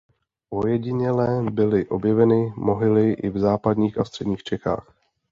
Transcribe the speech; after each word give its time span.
Ojediněle 0.49 1.43
byly 1.51 1.87
objeveny 1.87 2.53
mohyly 2.57 3.13
i 3.13 3.29
v 3.29 3.37
západních 3.39 3.97
a 3.97 4.05
středních 4.05 4.43
Čechách. 4.43 4.93